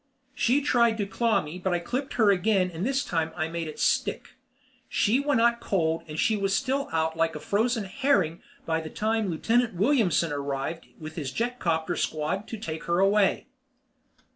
[0.33, 3.67] She tried to claw me but I clipped her again and this time I made
[3.67, 4.29] it stick.
[4.89, 8.89] She went out cold and she was still out like a frozen herring by the
[8.89, 13.45] time Lieutenant Williamson arrived with his jetcopter squad to take her away.